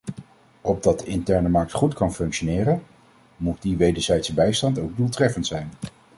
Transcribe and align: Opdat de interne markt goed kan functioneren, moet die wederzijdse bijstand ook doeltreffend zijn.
Opdat 0.61 0.99
de 0.99 1.05
interne 1.05 1.49
markt 1.49 1.71
goed 1.73 1.93
kan 1.93 2.13
functioneren, 2.13 2.83
moet 3.37 3.61
die 3.61 3.77
wederzijdse 3.77 4.33
bijstand 4.33 4.79
ook 4.79 4.97
doeltreffend 4.97 5.47
zijn. 5.47 5.69